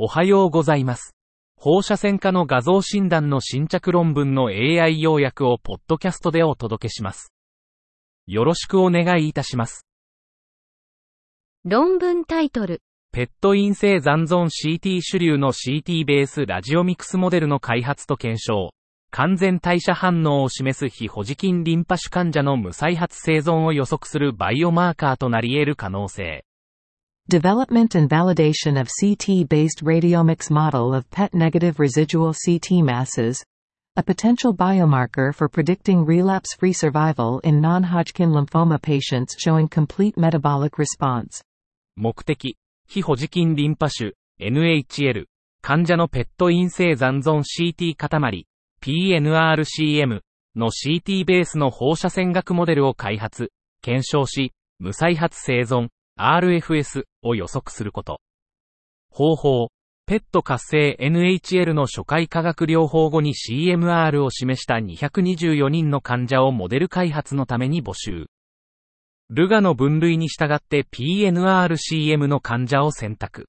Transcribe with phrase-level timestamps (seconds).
[0.00, 1.16] おはようございます。
[1.56, 7.32] 放射線科の画像診断の新着論文の AI 要約をポッドキャストでお届けします。
[8.28, 9.88] よろしくお願いいたします。
[11.64, 12.80] 論文タイトル、
[13.10, 18.70] ペット陰性残存 CT 主流の CT ベースラジオミクスモデルの開発と検証。
[19.10, 26.44] 完全代謝反応を示す非保持菌リンパ腫患者の無再発生存を予測するバイオマーカーとなり得る可能性。
[27.29, 33.43] Development and validation of CT-based radiomics model of PET-negative residual CT masses,
[33.95, 41.41] a potential biomarker for predicting relapse-free survival in non-Hodgkin lymphoma patients showing complete metabolic response.
[41.95, 45.25] 目的、非保持菌リンパ腫、NHL、
[45.61, 48.47] 患者のペット陰性残存 CT 塊、
[48.81, 50.21] PNRCM
[50.55, 53.51] の CT ベースの放射線学モデルを開発、
[53.81, 58.20] 検証し、無再発生存、 RFS を予測すること。
[59.10, 59.68] 方法、
[60.06, 68.26] ペット活性 NHL の初回化学療法後に CMR を示した224人の患者をモデル開発のために募集。
[69.30, 73.48] ルガの分類に従って PNRCM の患者を選択。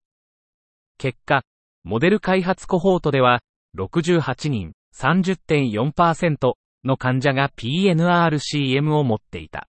[0.97, 1.43] 結果、
[1.85, 3.39] モデル開発コホートでは、
[3.77, 9.69] 68人、30.4%の患者が PNRCM を持っていた。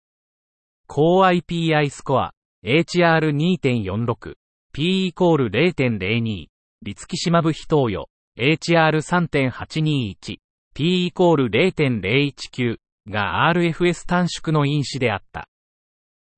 [0.88, 2.34] 高 IPI スコア、
[2.66, 4.36] HR2.46、
[4.74, 6.48] P イコール0.02、
[6.82, 8.08] リツキシマブ非投与、
[8.40, 10.38] HR3.821、
[10.74, 12.78] P イコール0.019
[13.10, 15.50] が RFS 短縮の因子であった。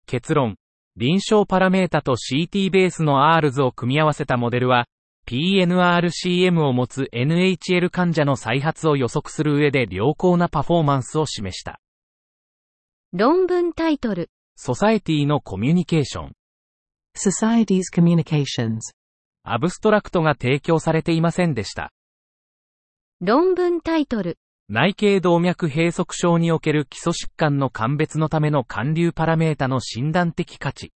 [0.07, 0.55] 結論。
[0.97, 4.87] 臨床パラメータと CT ベースの R 図を組み合わせたモデルは、
[5.27, 11.79] PNRCM を持つ NHL 患者の再発を予測する上で良好なパフォーマンスを示した。
[13.13, 16.31] 論文タイトル、ソサエティのコミュニケーション。
[17.17, 18.79] Society's communications.
[19.43, 21.91] アブストラクトが提供されていませんでした。
[23.21, 30.91] 論文タイトル、内頸動脈閉塞症における基礎疾患の鑑別のための寒流パラメータの診断的価値。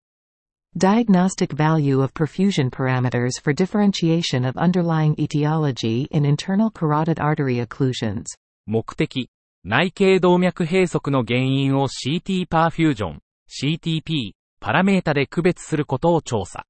[0.79, 8.25] Diagnostic value of perfusion parameters for differentiation of underlying etiology in internal carotid artery occlusions.
[8.67, 9.31] 目的。
[9.65, 16.67] 内頸動脈閉塞の原因を CT パーフュージョン、CTP、パラメータで区別することを調査。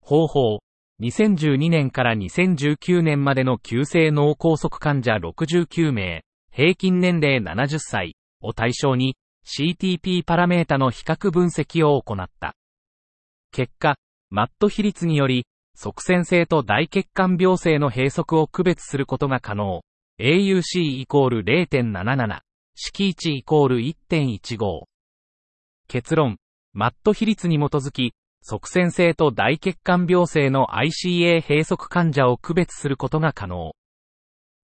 [0.00, 0.58] 方法。
[1.00, 12.54] 2012年から2019年までの急性脳梗塞患者69名、平均年齢70歳を対象に CTP パラメータの比較分析を行った。
[13.50, 13.96] 結果、
[14.28, 19.80] マット比率により、側線性と大血管病性の閉塞を区別することが可能。
[20.20, 22.40] AUC イコール0.77、
[22.74, 24.89] 式値イコール1.15。
[25.90, 26.36] 結論、
[26.72, 33.72] マット比率に基づき、側線性と大血管病性の ICA 閉塞患者を区別することが可能。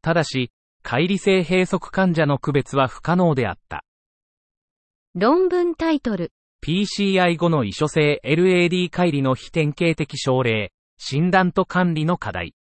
[0.02, 0.52] ただし、
[0.84, 3.86] 乖離性閉塞患者の区別は不可能であった。
[5.16, 12.54] 論文タイトル、PCI 後の異所性 LAD 乖離の非典型的症例、診断と管理の課題。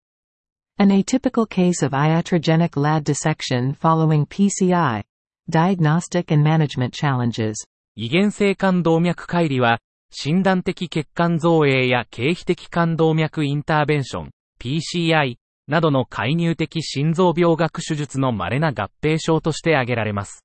[0.76, 5.04] An atypical case of iatrogenic LAD dissection following PCI.
[5.49, 7.69] Diagnostic and management challenges.
[7.97, 9.81] 異原性冠動脈乖離は、
[10.11, 14.31] 診断的血管造影や経皮的冠動脈インターベンション、
[14.61, 15.37] PCI
[15.67, 20.45] などの介入的心臓病学手術の稀な合併症として挙げられます。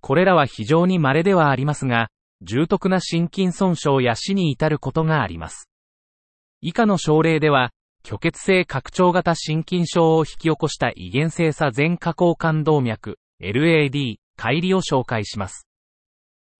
[0.00, 2.08] これらは非常に稀ではありますが、
[2.42, 5.70] 重篤な心筋損傷や死に至ることがあります。
[6.60, 7.70] 以下の症例では、
[8.04, 15.66] 虚血性拡張型心筋症を引き起こした異原性差全下行冠動脈、LAD、乖離を紹介します。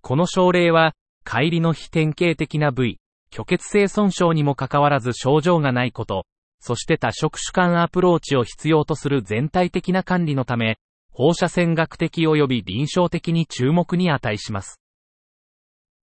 [0.06, 0.94] この症例は、
[1.24, 3.00] 乖離の非典型的な部位、
[3.32, 6.26] 虚血性損傷にもかかわらず症状がないこと、
[6.60, 10.78] そして多職種間アプローチを必要とする全体的な管理のため、
[11.10, 14.80] 放射線学的及び臨床的に注目に値します。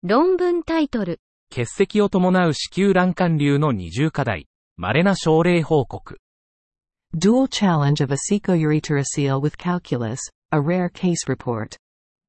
[0.02, 4.46] 論文タイトル、結石を伴う子宮卵管瘤の二重課題、
[4.78, 6.18] 稀な症例報告。
[7.14, 10.20] Dual challenge of a secourethroceal with calculus.
[10.52, 11.76] A rare case report.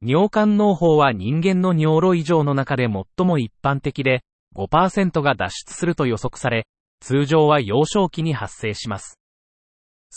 [0.03, 4.23] 尿管嚢胞は人間の尿路異常の中で最も一般的で、
[4.55, 6.65] 5%が脱出すると予測され、
[7.01, 9.19] 通常は幼少期に発生します。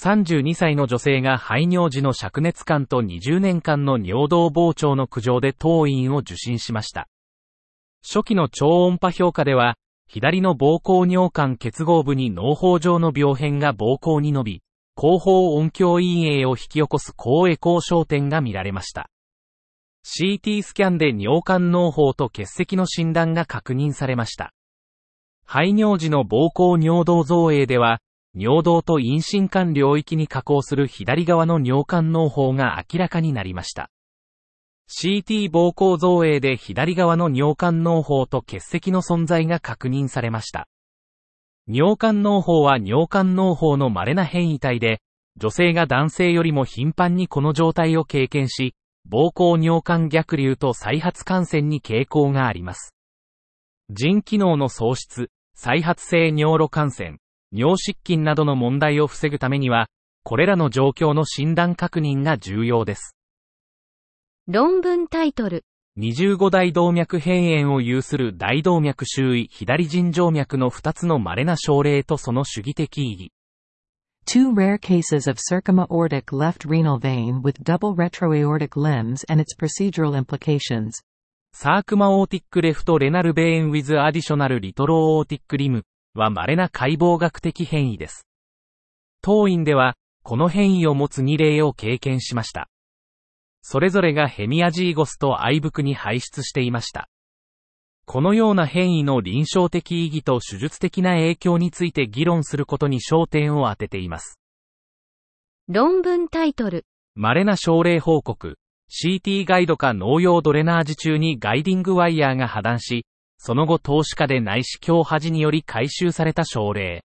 [0.00, 7.06] 32歳の女性が排尿時の灼熱感と20年間の尿道膨張の苦情で当院を受診しました。
[8.02, 9.76] 初期の超音波評価では、
[10.08, 14.62] 左の膀胱尿管結合部に脳胞状の病変が膀胱に伸び、
[14.96, 19.10] 後方音響陰影を引き起こす高エコー焦点が見られました。
[20.06, 24.52] CT スキャンで尿管脳胞と結石の診断が確認されました。
[25.46, 28.00] 排尿時の膀胱尿道造影では、
[28.34, 33.90] 尿道と陰心管領域に下降する左側の尿管脳胞が明らかになりました。
[34.90, 40.68] CT 膀胱造影で左側の尿管脳胞と結石の存在が確認されました。
[41.66, 45.00] 尿管脳胞は尿管脳胞の稀な変異体で、
[45.38, 48.74] 女性が男性よりも頻繁にこの状態を経験し、
[49.10, 52.94] 膀胱尿管逆流と再発感染に傾向があります。
[53.90, 57.18] 腎機能の喪失、再発性尿路感染、
[57.52, 59.88] 尿失禁などの問題を防ぐためには、
[60.24, 63.14] これらの状況の診断確認が重要です。
[64.48, 65.64] 論文タイトル。
[65.98, 73.32] 二重後大動脈辺縁を有する大動脈周囲左腎静脈の2つの稀な症例とその手技的意義。
[74.26, 81.02] Two rare cases of circumaortic left renal vein with double retroaortic limbs and its procedural implications.
[81.52, 85.84] Circumaortic left renal vein with additional retroaortic limb
[86.14, 88.26] は稀な解剖学的変異です。
[89.22, 92.68] 当院では、この変異を持つ2例を経験しました。
[93.62, 97.08] それぞれがヘミアジーゴスとアイブクに排出していました。
[98.06, 104.38] このような変異の臨床的意義と手術的な影響について議論することに焦点を当てています。
[105.68, 106.84] 論文タイトル。
[107.14, 108.56] 稀な症例報告。
[108.90, 113.06] CT ガイドか農用ドレナージ中にガイディングワイヤーが破断し、
[113.38, 117.02] その後投資家で内視鏡端により回収された症例。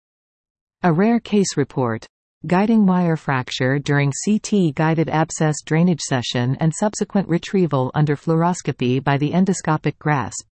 [0.81, 2.07] A rare case report.
[2.45, 9.31] guiding wire fracture during CT-guided abscess drainage session and subsequent retrieval under fluoroscopy by the
[9.31, 10.45] endoscopic grasp.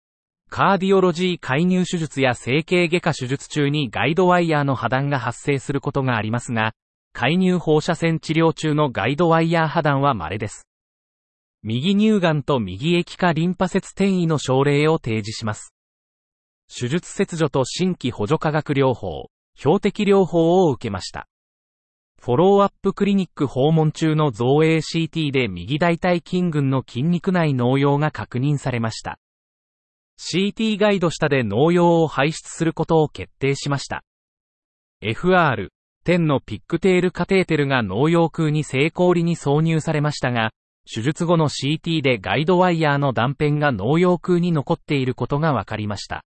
[0.54, 6.74] カーディオロジー介入手術や整形外科手術中にガイドワイヤーの破断が発生することがありますが、
[7.14, 10.68] 介入放射線治療中のガイドワイヤー破断は稀です。
[11.64, 15.74] 右乳がんと右液化リンパ節転移の症例を提示します。
[16.68, 21.30] 手術切除と新規補助化学療法、標的療法を受けました。
[22.20, 29.21] フォローアップクリニック訪問中の造影 CT で右大腿筋群の筋肉内農用が確認されました。
[30.22, 34.04] CT ガイド下で農用を排出することを決定しました。
[35.04, 35.70] FR、
[36.06, 40.52] 10のピックテールカテーテルが農用空に成功裏に挿入されましたが、
[40.94, 46.24] 手術後の CT でガイドワイヤーの断片が農用空に残っていることが分かりました。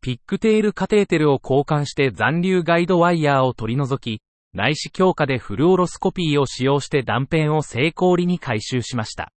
[0.00, 4.22] ピックテールカテーテルを交換して残留ガイドワイヤーを取り除き、
[4.54, 9.30] 内視強化でフルオロスコピーを使用して断片を成功裏に回収しました。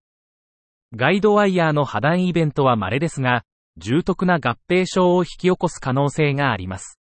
[0.95, 3.43] ガイドワイヤーの破断イベントは稀ですが、
[3.77, 6.99] 重篤な合併症を引き起こす可能性があります。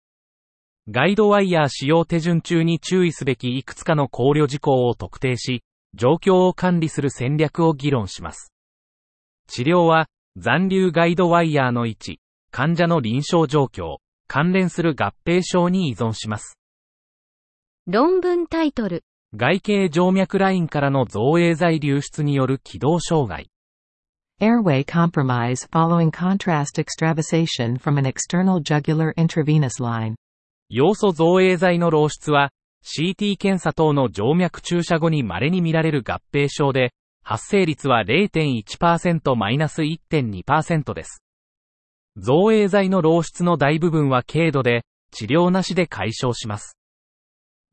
[0.89, 5.63] ガイドワイヤー使用手順中に注意すべきいくつかの考慮事項を特定し、
[5.93, 8.53] 状況を管理する戦略を議論します。
[9.47, 10.07] 治療は、
[10.37, 12.19] 残留ガイドワイヤーの位置、
[12.51, 13.97] 患者の臨床状況、
[14.27, 16.57] 関連する合併症に依存します。
[17.85, 19.03] 論文タイトル。
[19.35, 23.50] 外形静脈ラインからの造影剤流出による気道障害。
[24.41, 30.15] Airway compromise following contrast extravasation from an external jugular intravenous line.
[30.67, 32.49] 要素造影剤の漏出は、
[32.83, 36.91] CT 検査等の静脈注射後に稀に見られる合併症で、
[37.21, 41.21] 発生率は 0.1%-1.2% です。
[42.17, 46.75] 造影剤の漏出の大部分は軽度で、治療なしで解消します。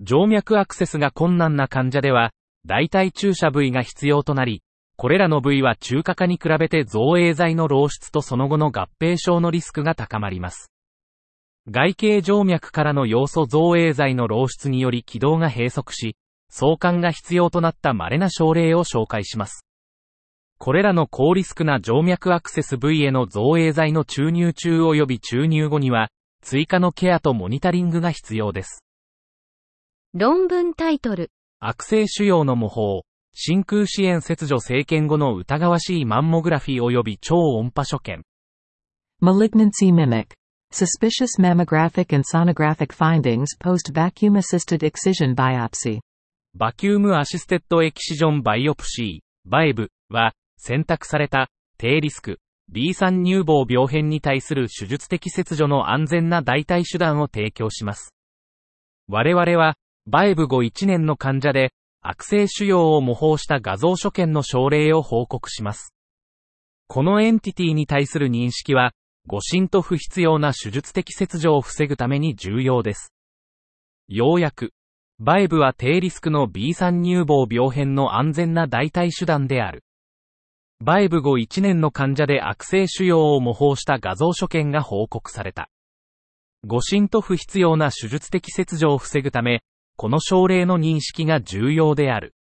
[0.06, 2.32] 静脈アクセスが困難な患者では、
[2.66, 4.62] 大体注射部位が必要となり、
[5.00, 10.72] これらの部位は中華化に比べて造影剤の漏出とその後の合併症のリスクが高まります。
[11.68, 16.16] 外形静脈からの要素造影剤の漏出により軌道が閉塞し、
[16.50, 19.64] 相関が必要となった稀な症例を紹介します。
[20.58, 26.08] これらの高リスクな静脈アクセス部位への造影剤の注入中及び注入後には、
[26.42, 28.82] 追加のケアとモニタリングが必要です。
[30.12, 31.30] 論文タイトル。
[31.60, 33.02] 悪性腫瘍の模倣、
[33.40, 38.24] 真空支援切除生検後の疑わしいマンモグラフィー及び超音波所見。
[39.22, 40.34] Malignancy mimic.
[40.72, 46.00] Suspicious mammographic and sonographic findings post vacuum assisted excision biopsy.
[46.56, 51.46] vacuum assisted excision biopsy、VAEB は、選択された、
[51.78, 52.40] 低リスク、
[52.72, 58.12] B3 乳房病変に対する手術的切除の安全な代替手段を提供します。
[59.06, 59.76] 我々は、
[60.08, 65.94] VAEB 後1年の患者で、悪性腫瘍を模倣した画像所見の症例を報告します。
[66.86, 68.92] このエンティティに対する認識は、
[69.26, 73.12] 誤診と不必要な手術的切除を防ぐために重要です。
[74.08, 74.72] ようやく、
[75.20, 79.82] バイブは低リスクの B3 乳房病変の安全な代替手段である。
[80.80, 85.68] バイブ後1年の患者で悪性腫瘍を模倣した画像所見が報告された。
[86.64, 89.62] 誤診と不必要な手術的切除を防ぐため、
[90.00, 92.32] この症例の認識が重要である。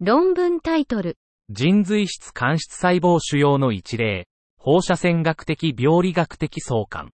[0.00, 1.16] 論文タイトル、
[1.48, 4.26] 腎髄質間質細胞腫瘍の一例、
[4.58, 7.12] 放射線学的病理学的相関。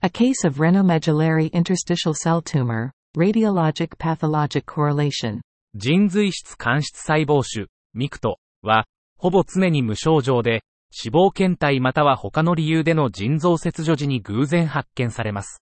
[0.00, 5.40] A case of renomedullary interstitial cell tumor, radiologic pathologic correlation.
[5.74, 8.86] 腎髄質間質細胞腫、ミクトは、
[9.18, 15.62] ほぼ常に無症状で、死亡検体または他の理由での腎臓切除時に偶然発見されます。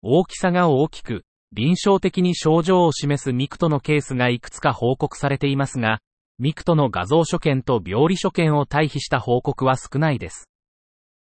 [0.00, 1.24] 大きさが大きく、
[1.56, 6.00] 臨床的に症状を示す MICT のケースがいくつか報告されていますが、
[6.40, 10.48] MICT の画像所見と病理所見を対比した報告は少ないです。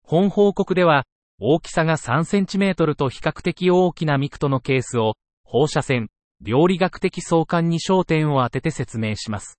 [0.02, 1.06] 本報告では、
[1.38, 6.10] 大きさが 3cm と比較的大きな MICT のケースを、放射線、
[6.44, 9.58] 病理学的相関に焦点を当てて説明します。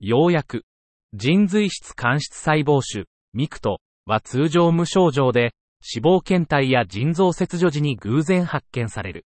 [0.00, 0.64] 要約。
[1.12, 9.26] 腎髄質間質細胞腫、 MICT は通常無症状で、死亡検体や腎臓切除時に偶然発見される。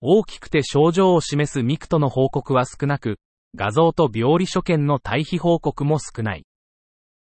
[0.00, 3.18] 大きくて症状を示すミクトの報告は少なく、
[3.56, 6.44] 画像と病理所見の対比報告も少ない。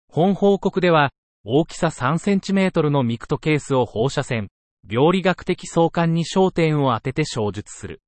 [0.08, 1.12] 本報告では、
[1.44, 4.50] 大きさ 3cm のミクトケースを放射線、
[4.88, 8.02] 病理学的相関に焦点を当てて小述する。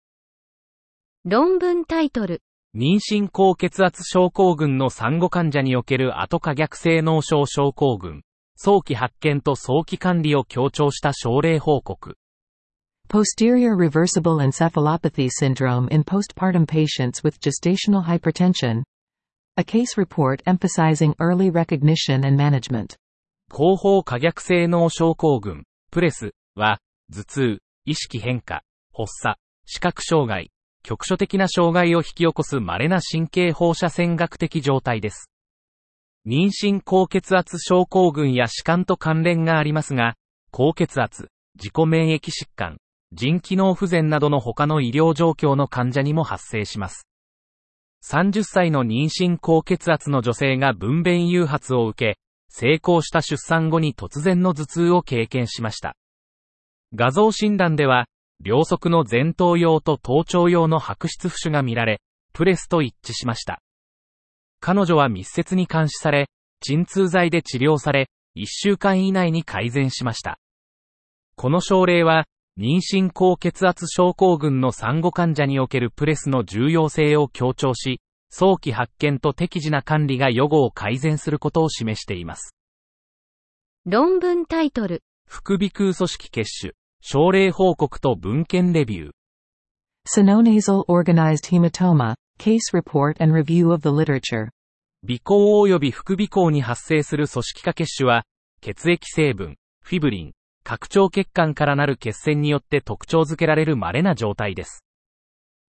[1.26, 2.42] 論文タイトル、
[2.76, 8.22] 妊娠高血圧症候群の産後患者における後可逆性脳症症候群、
[8.56, 12.16] 早期発見と早期管理を強調した症例報告。
[13.12, 18.84] Posterior reversible encephalopathy syndrome in postpartum patients with gestational hypertension.
[19.58, 22.96] A case report emphasizing early recognition and management.
[23.50, 26.80] 後方可逆性脳症候群、プレスは、
[27.14, 28.64] 頭痛、意識変化、
[28.94, 30.50] 発作、視覚障害、
[30.82, 35.30] 局所的な障害を引き起こす稀な神経放射線学的状態です。
[36.26, 40.16] 妊娠高血圧症候群や弛緩と関連がありますが、
[40.50, 42.78] 高血圧、自己免疫疾患、
[43.14, 47.08] 腎機能不全などの他の医療状況の患者にも発生します。
[48.04, 55.96] 30歳の妊娠高血圧の女性が分娩誘発を受け、成功した出産後に突然の頭痛を経験しました。
[56.94, 58.08] 画像診断では、
[58.44, 62.02] 両側の前頭葉と頭頂葉の白質浮腫が見られ、
[62.34, 63.62] プレスと一致しました。
[64.60, 66.28] 彼女は密接に監視され、
[66.60, 70.40] 鎮痛剤で治療され、1週間以内に改善しました。
[71.36, 72.26] この症例は、
[72.58, 82.56] 妊娠高血圧症候群の産後患者におけるプレスの重要性を強調し、早期発見と適時な管理が予後を改善することを示しています。
[83.86, 89.12] 論文タイトル、副鼻腔組織血腫、症例報告と文献レビュー。
[90.08, 94.50] Sinonasal organized hematoma, case report and review of the literature.
[95.04, 98.26] 鼻孔及び副鼻孔に発生する組織化血腫は、
[98.62, 100.32] 血液成分、フィブリン、
[100.64, 104.84] 拡張血管からなる血栓によって特徴づけられる稀な状態です。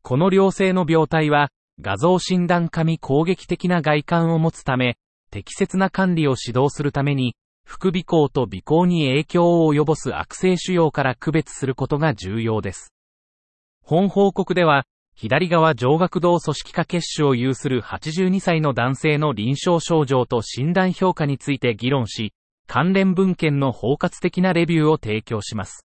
[0.02, 1.50] この良性の病態は、
[1.82, 4.98] 画像診断紙攻撃的な外観を持つため、
[5.32, 12.94] 適切な管理を指導するために、副鼻孔と鼻孔に影響を及ぼす悪性腫瘍から区別することが重要です。
[13.82, 22.34] 本報告では、左側上顎動組織化血腫を有する82歳の男性の臨床症状と診断評価について議論し、
[22.68, 25.86] 関連文献の包括的なレビューを提供します。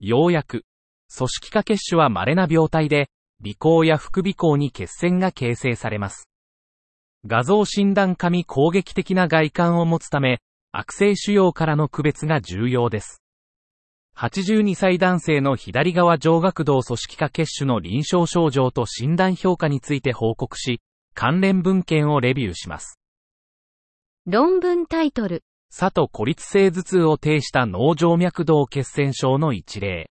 [0.00, 0.64] 要約。
[1.14, 3.08] 組織化血腫は稀な病態で、
[3.42, 6.28] 鼻孔や副鼻孔に血栓が形成されます。
[7.26, 10.40] 画像診断紙攻撃的な外観を持つため、
[10.70, 13.22] 悪性腫瘍からの区別が重要です。
[14.16, 20.80] 82歳男性の左側上顎動組織化血腫の臨床症状と診断評価について報告し、
[21.14, 22.98] 関連文献をレビューします。
[24.26, 30.10] 論文タイトル、佐と孤立性頭痛を呈した脳静脈動血栓症の一例。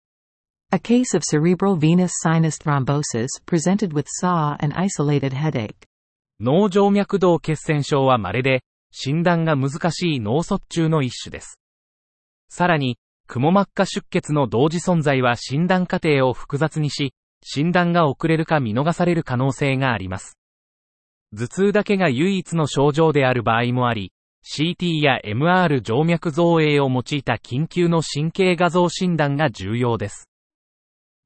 [0.72, 5.76] A case of cerebral venous sinus thrombosis presented with SAW and isolated headache.
[6.40, 11.60] 脳静脈動血栓症は稀で、診断が難しい脳卒中の一種です。
[12.50, 20.38] さらに、クモ膜下出血の同時存在は診断過程を複雑にし、診断が遅れるか見逃される可能性があります。
[21.34, 24.12] 頭痛だけが唯一の症状である場合もあり、
[24.44, 30.30] CT や MR 静脈造影を用いた緊急の神経画像診断が重要です。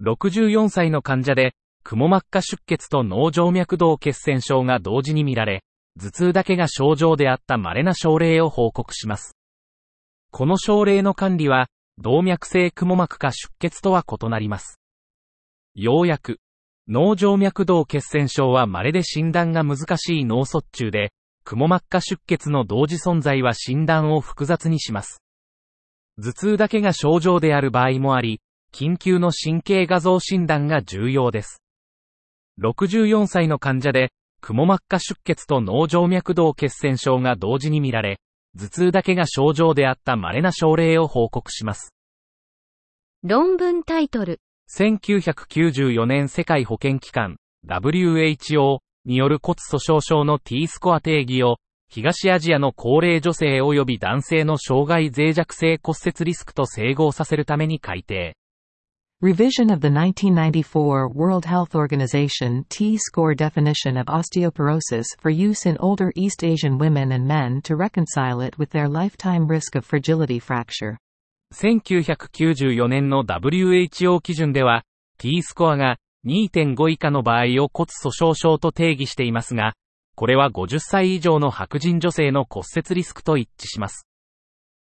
[0.03, 1.53] 64歳の患者で、
[1.84, 5.63] クモ膜下出血と脳静脈動血栓症が同時に見られ、
[5.98, 9.38] 頭痛だけが症状であった稀な症例を報告します。
[10.31, 11.67] この症例の管理は、
[11.98, 14.81] 動脈性クモ膜下出血とは異なります。
[15.75, 16.39] 要約。
[16.88, 21.13] 脳静脈動血栓症は稀で診断が難しい脳卒中で、
[21.45, 25.21] クモ膜下出血の同時存在は診断を複雑にします。
[26.17, 28.41] 頭痛だけが症状である場合もあり、
[28.73, 31.61] 緊急の神経画像診断が重要です。
[32.59, 34.11] 64歳の患者で、
[34.41, 38.19] くも膜下出血と脳静脈動血栓症が同時に見られ、
[38.57, 41.93] 頭痛だけが症状であった稀な症例を報告します。
[43.21, 44.39] 論文タイトル。
[44.75, 47.37] 1994年世界保健機関
[47.67, 51.57] WHO による骨粗鬆症の T スコア定義を
[51.88, 58.35] 東アジアの高齢女性及び男性の障害脆弱性骨折リスクと整合させるために改定。
[59.21, 66.43] Revision of the 1994 World Health Organization T-score definition of osteoporosis for use in older East
[66.43, 70.97] Asian women and men to reconcile it with their lifetime risk of fragility fracture.
[71.53, 74.83] 1994年の WHO 基準では、
[75.17, 79.74] T スコアが2.5以下の場合を骨粗鬆症と定義していますが、
[80.15, 84.08] これは50歳以上の白人女性の骨折リスクと一致します。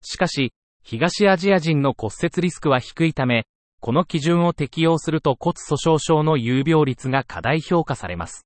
[0.02, 0.54] しかし、
[0.84, 3.46] 東アジア人の骨折リスクは低いため、
[3.80, 8.46] この基準を適用すると骨粗鬆症の有病率が過大評価されます。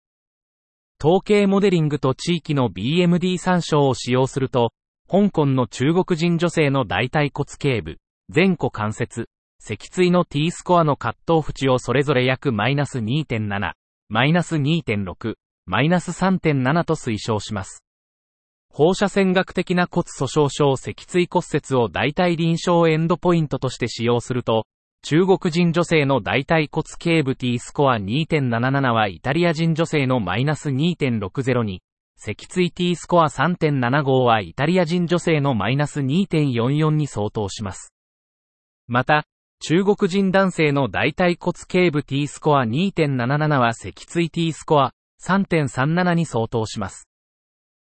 [1.04, 4.72] 統計モデリングと地域の BMD 参照を使用すると、
[5.10, 7.98] 香港の中国人女性の大腿骨頸部、
[8.34, 9.28] 前股関節、
[9.64, 13.74] 脊椎の T スコアの葛藤縁をそれぞれ約マイナス2.7、
[14.10, 15.36] マイナス2.6、
[15.68, 17.84] マイナス3.7と推奨します。
[18.72, 24.66] 放射線学的な骨粗鬆症脊椎骨折を大体臨床エンドポイントとして使用すると、
[25.04, 31.84] 中国人女性の大腿骨頸部 T スコア2.77はイタリア人女性のマイナス2.60に、
[32.18, 37.94] 脊椎 T スコア3.75はイタリア人女性のマイナス2.44に相当します。
[38.88, 39.26] また、
[39.64, 44.92] 中国人男性の大腿骨頸部 T スコア2.77は脊椎 T スコア
[45.24, 47.08] 3.37に相当します。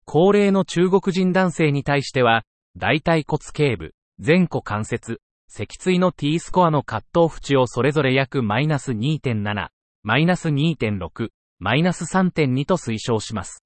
[0.04, 2.44] 高齢の中国人男性に対しては、
[2.76, 3.94] 大腿骨頸部、
[4.24, 9.70] 前股関節、脊椎の T スコアの葛藤縁をそれぞれ約マイナス2.7、
[10.04, 13.64] マイナス2.6、マイナス3.2と推奨します。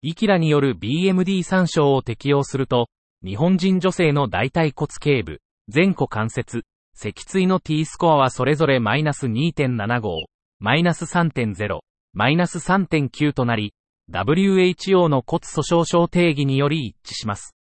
[0.00, 2.88] イキラによる BMD 参照を適用すると、
[3.22, 10.26] 日本人女性の大腿骨頸部、前股関節、脊椎の T スコアはそれぞれマイナス2.75、
[10.60, 11.80] マイナス3.0、
[12.12, 13.74] マイナス3.9となり、
[14.12, 17.56] WHO の骨粗鬆症定義により一致します。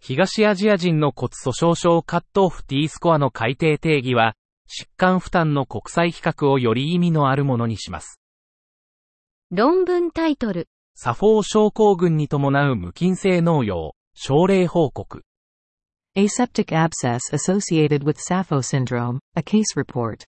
[0.00, 4.34] 東アジア人の骨粗鬆症カットオフ T スコアの改定定義は、
[4.68, 8.20] 疾患負担の国際比較をより意味のあるものにします。
[9.50, 10.68] 論文タイトル。
[10.94, 15.24] サフォー症候群に伴う無菌性脳用、症例報告。
[16.16, 20.24] Aseptic abscess associated with Sappho syndrome, a case report.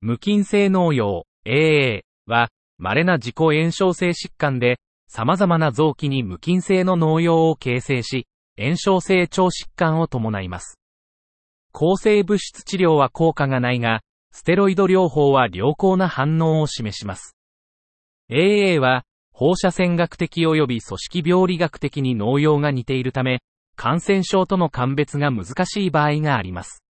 [0.00, 8.26] 無菌性脳用、AA は、稀な自己炎症性疾患で、様々な臓器に無菌性の脳用を形成し、
[8.58, 10.76] 炎症性腸疾患を伴います。
[11.70, 14.00] 抗生物質治療は効果がないが、
[14.32, 17.36] ステロイド療法は良好な反応を示します。
[18.28, 23.38] AA は、放射線学的及び組織病理学的に農用が似ているため、
[23.78, 26.82] 感染症との鑑別が難しい場合があります。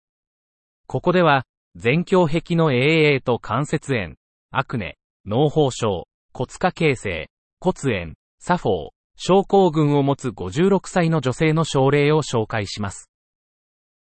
[0.87, 1.43] ここでは、
[1.75, 4.15] 全胸壁の AA と関節炎、
[4.51, 4.95] アクネ、
[5.25, 13.11] 脳胞症、骨化形成、骨炎、サフォー、症候群を持つ56歳の女性の症例を紹介します。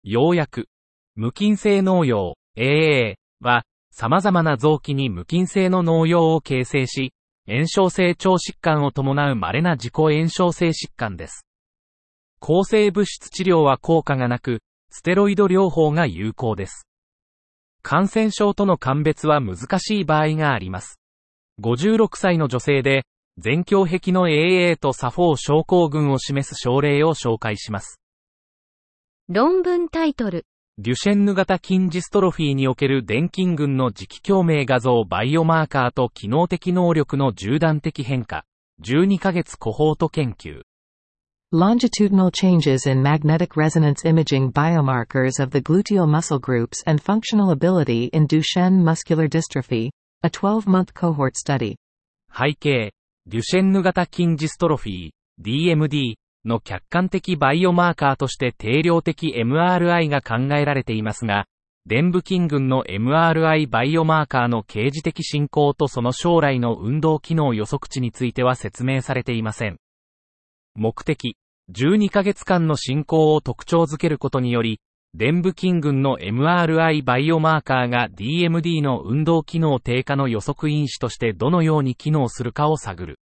[0.04, 0.68] ようやく、
[1.16, 7.12] 無菌性農用 AA は、様々な臓器に無菌性の農用を形成し、
[7.48, 11.46] 炎症性腸疾患を伴う稀な自己炎症性疾患です。
[12.46, 16.86] 抗生物質治療は効果がなく、ステロイド療法が有効です。
[17.82, 21.00] 感染症との鑑別は難しい場合があります。
[21.60, 23.02] 56歳の女性で、
[23.36, 28.00] 全胸壁の AA とサフォー症候群を示す症例を紹介します。
[29.28, 30.46] 論文タイトル。
[30.78, 38.44] デュシェンヌ型筋ジストロフィーにおける電筋群の磁気共鳴画像バイオマーカーと機能的能力の縦断的変化。
[38.84, 40.62] 12ヶ月コホート研究。
[41.52, 48.26] Longitudinal changes in magnetic resonance imaging biomarkers of the gluteal muscle groups and functional ability in
[48.26, 49.90] Duchenne muscular dystrophy,
[50.24, 51.76] a 12-month cohort study.
[52.36, 52.90] 背景、
[53.26, 61.46] デュシェンヌ型筋ジストロフィー、DMD の客観的バイオマーカーとして定量的 MRI が考えられていますが、
[61.86, 69.78] 伝部筋群の MRI バイオマーカーの刑事的進行とその将来の運動機能予測値については説明されていません。
[70.76, 71.36] 目的、
[71.72, 74.80] 12ヶ月間の進行を特徴づけることにより、
[75.14, 83.18] 伝部筋群の MRI バイオマーカーが DMD の運動機能低下の予測因子としてどのように機能するかを探る。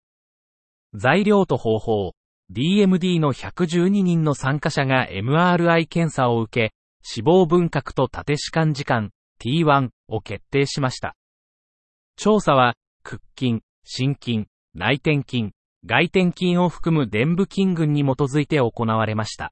[0.95, 2.13] 材料と方法。
[2.51, 6.73] DMD の112人の参加者が MRI 検査を受け、
[7.17, 11.15] 脂肪分割と縦弛緩時間 T1 を決定しました。
[12.15, 15.51] 調査は、屈筋、伸筋、内転筋、
[15.85, 19.51] 外転筋を含む臀部筋群に基づいて行われました。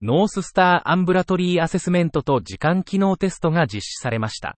[0.00, 4.56] North Star Ambulatory Assessment と時間機能テストが実施されました。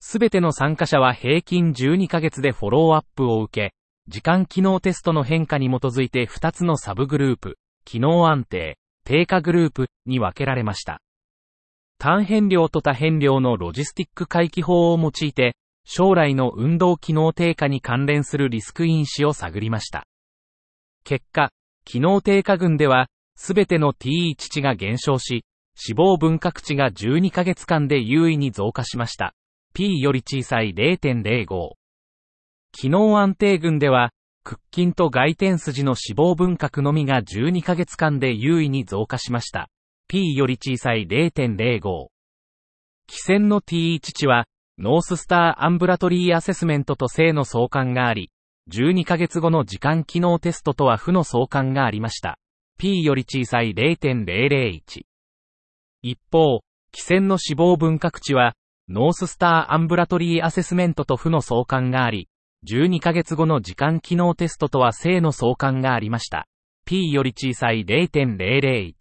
[0.00, 3.74] すべての参加者は平均12ヶ月でフォローアップを受け、
[4.08, 11.00] 時間機能テストの変化に基づいて2つのサブグループ、機能安定、低下グループに分けられました。
[11.98, 20.06] 単変量と多変量のロジスティック回帰法を用いて、将来の運動機能低下に関連するリスク因子を探りました。
[21.04, 21.50] 結果、
[21.84, 25.44] 機能低下群では、すべての T1 値が減少し、
[25.88, 29.34] 脂肪分割値が12ヶ月間で有意に増加しました。
[29.74, 31.72] P より小さい0.05。
[32.72, 34.10] 機能安定群では、
[34.44, 39.68] 屈筋と外転筋の脂肪分割のみが12ヶ月間で有意に増加しました。
[40.08, 42.08] P より小さい0.05。
[43.06, 44.46] 基線の T1 値は、
[44.82, 48.32] North Star Ambulatory Assessment と正の相関があり、
[48.68, 52.40] 12ヶ月後の時間機能テストとは負の相関がありました。
[52.80, 55.02] P より小さい0.001。
[56.02, 58.54] 一方、基線の脂肪分割値は、
[58.88, 62.28] North Star Ambulatory Assessment と負の相関があり、
[62.68, 66.48] 12ヶ月後の時間機能テストとは正の相関がありました。
[66.86, 68.94] P より小さい0.001。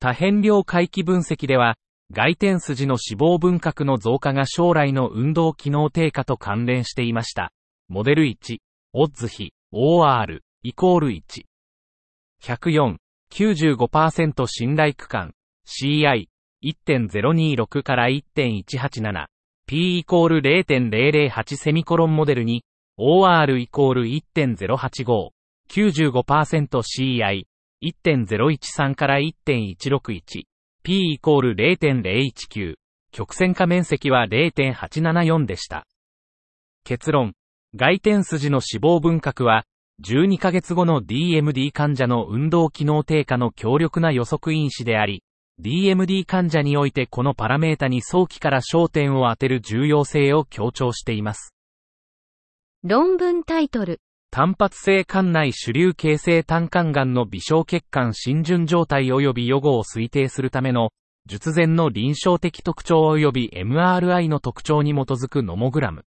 [0.00, 1.76] 多変量回帰分析では、
[2.12, 7.52] 外転筋の脂肪分割の増加が将来の運動機能低下と関連していました。
[7.88, 8.58] モデル1、
[8.92, 11.22] オッズ比、OR、イコール1。
[12.42, 12.96] 104、
[13.30, 15.32] 95%信頼区間、
[15.66, 16.28] CI、
[16.62, 19.26] 1.026から1.187、
[19.66, 22.64] P イコール0.008セミコロンモデルに、
[22.98, 25.30] OR イコール1.085、
[25.68, 27.46] 95% CI、
[27.82, 30.44] 1.013から1.161、
[30.86, 32.74] P イコール0.019、
[33.10, 35.86] 曲線化面積は0.874でした。
[36.84, 37.32] 結論、
[37.74, 39.64] 外転筋の脂肪分割は、
[40.06, 45.22] 12ヶ月後の DMD 患者の運動機能低下の強力な予測因子であり、
[45.58, 51.54] DMD 患者においてこのパラメータに早期から焦点を当てる重要性を強調しています。
[52.82, 54.02] 論文タイトル。
[54.34, 60.90] 単発性管内主流形成単管癌の微小血管浸潤状態及び予後を推定するための、
[61.26, 66.04] 術前の臨床的特徴及び MRI の特徴に基づくノモグラム。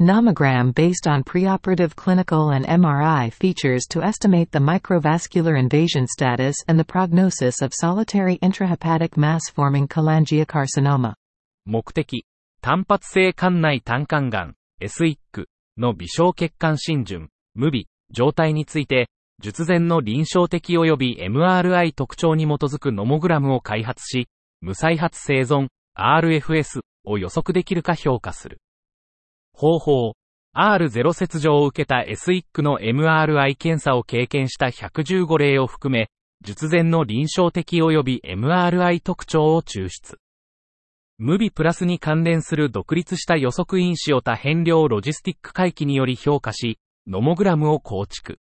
[0.00, 6.78] Nomogram based on preoperative clinical and MRI features to estimate the microvascular invasion status and
[6.78, 11.14] the prognosis of solitary intrahepatic mass-forming cholangiocarcinoma.
[11.66, 12.24] 目的、
[12.62, 19.08] 単発性管内単管癌、SIC の微小血管浸潤、無微、状態について、
[19.40, 24.28] 術前の臨床的及び MRI 特徴に基づくノモグラムを開発し、
[24.60, 28.60] 無再発生存、RFS を予測できるか評価する。
[29.52, 30.12] 方法。
[30.54, 36.08] R0 切除を受けた SIC の MRI 検査を経験した115例を含め、
[36.42, 40.18] 術前の臨床的及び MRI 特徴を抽出。
[41.24, 48.40] 無微プラスに関連する独立した予測因子を多変量ロジスティック回帰により評価し、ノモグラムを構築。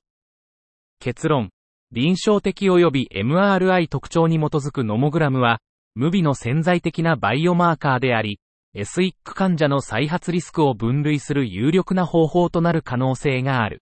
[1.01, 1.51] 結論。
[1.90, 5.59] 臨床的及び MRI 特徴に基づくノモグラムは、
[5.94, 8.40] 無微の潜在的なバイオマーカーであり、
[8.72, 13.83] エスイック患者の再発リスクを分類する有力な方法となる可能性がある。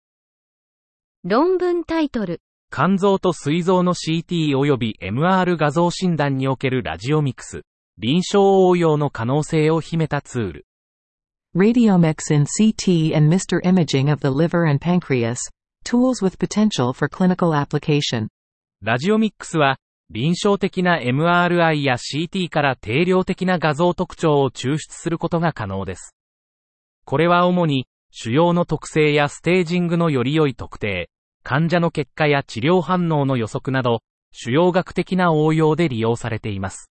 [1.24, 2.42] 論文タイトル。
[2.74, 7.64] 肝臓と膵臓の CT 及び MR 画像診断におけるラジオミクス、
[7.98, 10.66] 臨床応用の可能性を秘めたツール。
[11.54, 15.38] Radiomics in CT and MR imaging of the liver and pancreas,
[15.84, 18.30] tools with potential for clinical application.
[18.82, 19.76] ラジオミックスは、
[20.10, 26.16] 臨床的な MRI や CT から定量的な画像特徴を抽出することが可能です。
[27.04, 31.10] これは主に、腫瘍の特性やステージングのより良い特定、
[31.44, 34.02] 患者の結果や治療反応の予測など、
[34.32, 36.92] 腫瘍学的な応用で利用されています。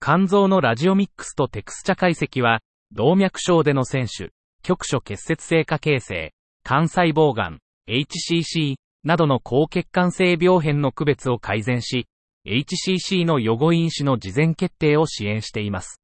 [0.00, 2.60] 肝臓のラジオミックスとテクスチャ解析は、
[2.92, 4.30] 動脈症での選手、
[4.62, 6.32] 局所結節性化形成、
[6.64, 12.06] 肝細胞がん、HCC などの高血管性病変の区別を改善し、
[12.46, 16.00] HCC の予後因子の事前決定を支援しています。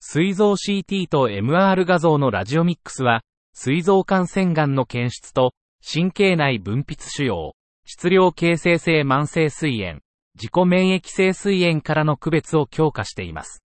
[0.00, 3.22] 膵臓 CT と MR 画像のラジオミックスは、
[3.52, 5.54] 膵臓管腺がんの検出と、
[5.86, 7.52] 神経内分泌腫瘍、
[7.84, 10.00] 質量形成性慢性膵炎、
[10.34, 13.62] 自己免疫性膵炎からの区別を強化しています。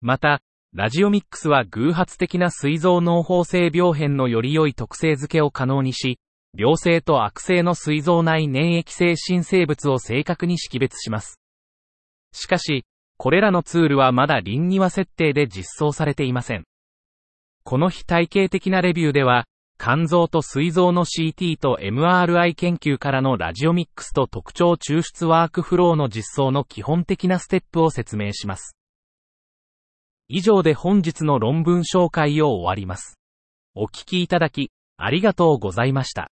[0.00, 0.42] また、
[0.74, 6.18] ラジオミックスは偶発的な膵臓脳胞性病変のより良い特性づけを可能にし、
[6.52, 11.38] 良性と悪性の膵臓内粘液性新生物を正確に識別します。
[12.32, 12.84] しかし、
[13.18, 16.64] これらのツールはまだ臨庭設定で実装されていません。
[17.62, 19.44] この非体系的なレビューでは、
[19.82, 28.76] 肝臓と膵臓の CT と MRI 研究からのラジオミックスと特徴抽出ワークフローの実装の基本的なステップを説明します。
[30.28, 33.18] 以上で本日の論文紹介を終わります。
[33.74, 36.30] お聞きいただき、ありがとうございました。